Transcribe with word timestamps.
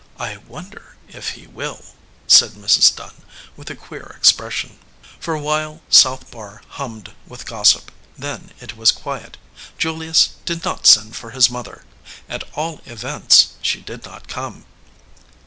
"I 0.17 0.37
wonder 0.37 0.95
if 1.09 1.33
he 1.33 1.45
will," 1.45 1.85
said 2.25 2.53
Mrs. 2.53 2.95
Dunn, 2.95 3.21
with 3.55 3.69
a 3.69 3.75
queer 3.75 4.15
expression. 4.17 4.79
For 5.19 5.35
a 5.35 5.39
while 5.39 5.81
South 5.91 6.31
Barr 6.31 6.63
hummed 6.69 7.13
with 7.27 7.45
gossip. 7.45 7.91
Then 8.17 8.51
it 8.59 8.75
was 8.75 8.91
quiet. 8.91 9.37
Julius 9.77 10.29
did 10.43 10.63
not 10.65 10.87
send 10.87 11.15
for 11.15 11.29
his 11.37 11.51
mother. 11.51 11.85
At 12.27 12.45
all 12.53 12.81
events, 12.87 13.49
she 13.61 13.79
did 13.81 14.03
not 14.03 14.27
come. 14.27 14.65